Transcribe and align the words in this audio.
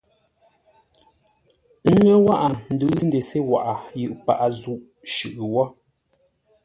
Ə́ 1.87 1.93
ŋə́ 2.03 2.17
wághʼə 2.25 2.49
ndʉʉ 2.73 2.93
ndesé 3.07 3.37
waghʼə 3.51 3.75
yʉʼ 4.01 4.13
paghʼə 4.25 4.47
zúʼ 4.59 4.79
shʉʼʉ 5.13 5.41
wó. 5.53 5.63